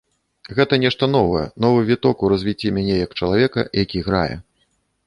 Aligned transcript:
Гэта 0.59 0.79
нешта 0.83 1.09
новае, 1.17 1.43
новы 1.65 1.85
віток 1.91 2.25
у 2.25 2.33
развіцці 2.35 2.75
мяне 2.79 2.95
як 3.05 3.11
чалавека, 3.21 3.69
які 3.87 4.07
грае. 4.11 4.29